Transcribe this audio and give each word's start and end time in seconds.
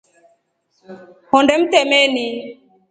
Hondee 1.31 1.57
mtremeni. 1.61 2.27